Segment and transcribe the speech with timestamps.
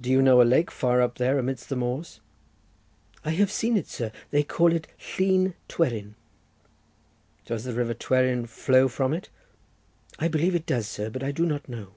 [0.00, 2.20] "Do you know a lake far up there amidst the moors?"
[3.24, 4.86] "I have seen it, sir; they call it
[5.18, 6.14] Llyn Twerin."
[7.44, 9.30] "Does the river Twerin flow from it?"
[10.20, 11.94] "I believe it does, sir; but I do not know."